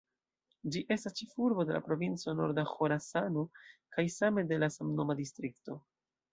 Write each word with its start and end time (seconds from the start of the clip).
Ĝi 0.75 0.79
estas 0.95 1.15
ĉefurbo 1.19 1.65
de 1.67 1.75
la 1.75 1.81
Provinco 1.89 2.35
Norda 2.41 2.65
Ĥorasano 2.71 3.45
kaj 3.99 4.09
same 4.17 4.49
de 4.55 4.63
la 4.65 4.75
samnoma 4.81 5.21
distrikto. 5.25 5.81